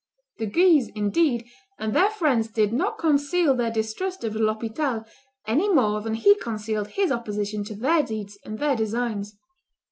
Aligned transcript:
The 0.39 0.47
Guises, 0.47 0.89
indeed, 0.95 1.45
and 1.77 1.95
their 1.95 2.09
friends 2.09 2.47
did 2.47 2.73
not 2.73 2.97
conceal 2.97 3.53
their 3.55 3.69
distrust 3.69 4.23
of 4.23 4.33
De 4.33 4.39
l'Hospital, 4.39 5.05
any 5.45 5.69
more 5.69 6.01
than 6.01 6.15
he 6.15 6.33
concealed 6.39 6.87
his 6.87 7.11
opposition 7.11 7.63
to 7.65 7.75
their 7.75 8.01
deeds 8.01 8.39
and 8.43 8.57
their 8.57 8.75
designs. 8.75 9.37